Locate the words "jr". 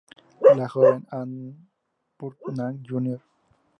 2.83-3.19